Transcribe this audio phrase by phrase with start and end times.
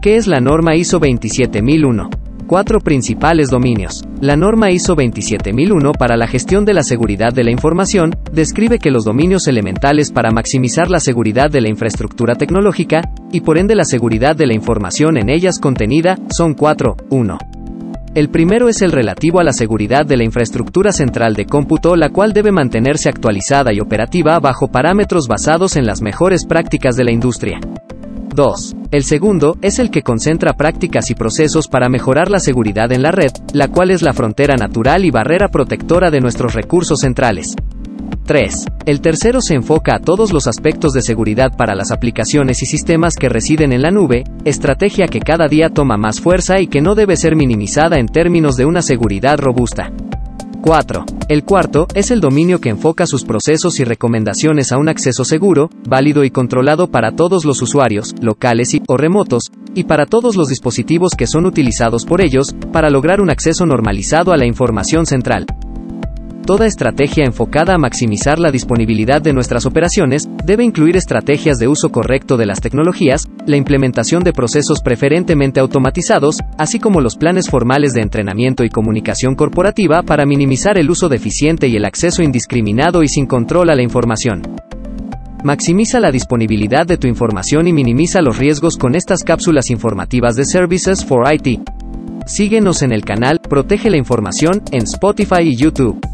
[0.00, 2.08] ¿Qué es la norma ISO 27001?
[2.46, 4.02] Cuatro principales dominios.
[4.22, 8.90] La norma ISO 27001 para la gestión de la seguridad de la información describe que
[8.90, 13.84] los dominios elementales para maximizar la seguridad de la infraestructura tecnológica, y por ende la
[13.84, 16.96] seguridad de la información en ellas contenida, son cuatro.
[17.10, 17.36] 1.
[18.14, 22.08] El primero es el relativo a la seguridad de la infraestructura central de cómputo, la
[22.08, 27.12] cual debe mantenerse actualizada y operativa bajo parámetros basados en las mejores prácticas de la
[27.12, 27.60] industria.
[28.34, 28.76] 2.
[28.90, 33.10] El segundo es el que concentra prácticas y procesos para mejorar la seguridad en la
[33.10, 37.54] red, la cual es la frontera natural y barrera protectora de nuestros recursos centrales.
[38.30, 38.64] 3.
[38.86, 43.16] El tercero se enfoca a todos los aspectos de seguridad para las aplicaciones y sistemas
[43.16, 46.94] que residen en la nube, estrategia que cada día toma más fuerza y que no
[46.94, 49.90] debe ser minimizada en términos de una seguridad robusta.
[50.62, 51.04] 4.
[51.28, 55.70] El cuarto es el dominio que enfoca sus procesos y recomendaciones a un acceso seguro,
[55.88, 60.48] válido y controlado para todos los usuarios, locales y o remotos, y para todos los
[60.48, 65.46] dispositivos que son utilizados por ellos, para lograr un acceso normalizado a la información central.
[66.44, 71.90] Toda estrategia enfocada a maximizar la disponibilidad de nuestras operaciones debe incluir estrategias de uso
[71.90, 77.92] correcto de las tecnologías, la implementación de procesos preferentemente automatizados, así como los planes formales
[77.92, 83.08] de entrenamiento y comunicación corporativa para minimizar el uso deficiente y el acceso indiscriminado y
[83.08, 84.42] sin control a la información.
[85.42, 90.44] Maximiza la disponibilidad de tu información y minimiza los riesgos con estas cápsulas informativas de
[90.44, 91.60] Services for IT.
[92.26, 96.09] Síguenos en el canal Protege la Información en Spotify y YouTube.